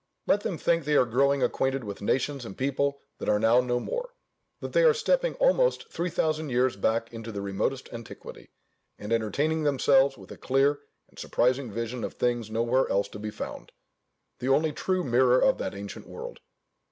Let 0.25 0.41
them 0.41 0.57
think 0.57 0.83
they 0.85 0.95
are 0.97 1.05
growing 1.05 1.43
acquainted 1.43 1.83
with 1.83 2.01
nations 2.01 2.43
and 2.43 2.57
people 2.57 3.01
that 3.19 3.29
are 3.29 3.37
now 3.37 3.61
no 3.61 3.79
more; 3.79 4.15
that 4.59 4.73
they 4.73 4.83
are 4.83 4.95
stepping 4.95 5.35
almost 5.35 5.89
three 5.93 6.09
thousand 6.09 6.49
years 6.49 6.75
back 6.75 7.13
into 7.13 7.31
the 7.31 7.39
remotest 7.43 7.87
antiquity, 7.93 8.49
and 8.97 9.13
entertaining 9.13 9.61
themselves 9.63 10.17
with 10.17 10.31
a 10.31 10.37
clear 10.37 10.79
and 11.07 11.19
surprising 11.19 11.71
vision 11.71 12.03
of 12.03 12.15
things 12.15 12.49
nowhere 12.49 12.89
else 12.89 13.09
to 13.09 13.19
be 13.19 13.29
found, 13.29 13.73
the 14.39 14.49
only 14.49 14.71
true 14.71 15.03
mirror 15.03 15.39
of 15.39 15.59
that 15.59 15.75
ancient 15.75 16.07
world. 16.07 16.39